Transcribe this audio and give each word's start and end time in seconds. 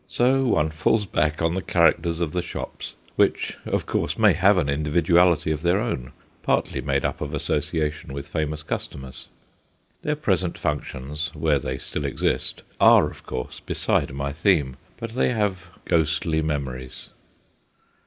So 0.07 0.47
one 0.47 0.71
falls 0.71 1.05
back 1.05 1.43
on 1.43 1.53
the 1.53 1.61
characters 1.61 2.21
of 2.21 2.31
the 2.31 2.41
shops, 2.41 2.95
which, 3.17 3.59
of 3.67 3.85
course, 3.85 4.17
may 4.17 4.33
have 4.33 4.57
an 4.57 4.67
individuality 4.67 5.51
of 5.51 5.61
their 5.61 5.79
own, 5.79 6.11
partly 6.41 6.81
made 6.81 7.05
up 7.05 7.21
of 7.21 7.35
association 7.35 8.11
with 8.11 8.27
famous 8.27 8.63
customers. 8.63 9.27
Their 10.01 10.15
present 10.15 10.57
functions 10.57 11.29
where 11.35 11.59
they 11.59 11.77
still 11.77 12.05
exist 12.05 12.63
are 12.79 13.11
of 13.11 13.27
course 13.27 13.59
beside 13.59 14.11
my 14.15 14.33
theme, 14.33 14.75
but 14.97 15.11
they 15.11 15.29
have 15.33 15.67
ghostly 15.85 16.41
memories. 16.41 17.11